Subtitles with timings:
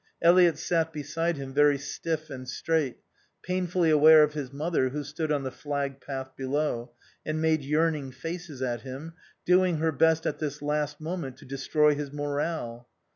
[0.19, 2.97] Eliot sat beside him, very stiff and straight,
[3.43, 6.91] painfully aware of his mother who stood on the flagged path below,
[7.23, 9.13] and made yearning faces at him,
[9.45, 12.89] doing her best, at this last moment, to destroy his morale.